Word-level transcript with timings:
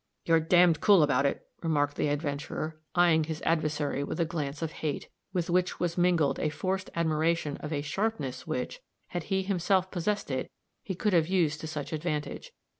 "You're 0.25 0.39
d 0.39 0.65
d 0.65 0.73
cool 0.81 1.03
about 1.03 1.27
it," 1.27 1.45
remarked 1.61 1.95
the 1.95 2.07
adventurer, 2.07 2.79
eying 2.97 3.25
his 3.25 3.39
adversary 3.45 4.03
with 4.03 4.19
a 4.19 4.25
glance 4.25 4.63
of 4.63 4.71
hate, 4.71 5.09
with 5.31 5.47
which 5.47 5.79
was 5.79 5.95
mingled 5.95 6.39
a 6.39 6.49
forced 6.49 6.89
admiration 6.95 7.57
of 7.57 7.71
a 7.71 7.83
"sharpness" 7.83 8.47
which, 8.47 8.81
had 9.09 9.25
he 9.25 9.43
himself 9.43 9.91
possessed 9.91 10.31
it, 10.31 10.49
he 10.81 10.95
could 10.95 11.13
have 11.13 11.27
used 11.27 11.61
to 11.61 11.67
such 11.67 11.93
advantage. 11.93 12.51